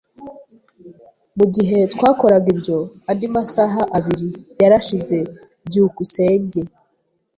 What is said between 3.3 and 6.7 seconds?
masaha abiri yarashize. byukusenge